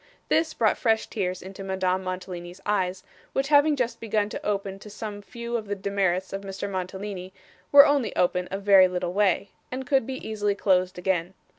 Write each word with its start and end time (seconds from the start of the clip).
This 0.29 0.55
brought 0.55 0.79
fresh 0.79 1.05
tears 1.05 1.43
into 1.43 1.63
Madame 1.63 2.03
Mantalini's 2.03 2.59
eyes, 2.65 3.03
which 3.33 3.49
having 3.49 3.75
just 3.75 3.99
begun 3.99 4.29
to 4.29 4.43
open 4.43 4.79
to 4.79 4.89
some 4.89 5.21
few 5.21 5.55
of 5.55 5.67
the 5.67 5.75
demerits 5.75 6.33
of 6.33 6.41
Mr. 6.41 6.67
Mantalini, 6.67 7.33
were 7.71 7.85
only 7.85 8.15
open 8.15 8.47
a 8.49 8.57
very 8.57 8.87
little 8.87 9.13
way, 9.13 9.51
and 9.71 9.85
could 9.85 10.07
be 10.07 10.27
easily 10.27 10.55
closed 10.55 10.97
again. 10.97 11.35